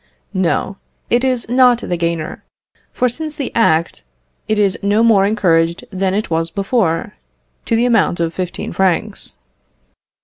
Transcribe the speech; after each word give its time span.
No, 0.33 0.77
it 1.11 1.23
is 1.23 1.47
not 1.47 1.77
the 1.81 1.95
gainer; 1.95 2.43
for 2.91 3.07
since 3.07 3.35
the 3.35 3.51
Act, 3.53 4.03
it 4.47 4.57
is 4.57 4.79
no 4.81 5.03
more 5.03 5.27
encouraged 5.27 5.85
than 5.91 6.15
it 6.15 6.31
was 6.31 6.49
before, 6.49 7.13
to 7.65 7.75
the 7.75 7.85
amount 7.85 8.19
of 8.19 8.33
fifteen 8.33 8.73
francs. 8.73 9.37